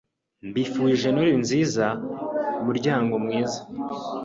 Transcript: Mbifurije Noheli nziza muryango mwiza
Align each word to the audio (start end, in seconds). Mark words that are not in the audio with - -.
Mbifurije 0.49 1.07
Noheli 1.11 1.37
nziza 1.45 1.85
muryango 2.65 3.13
mwiza 3.23 3.59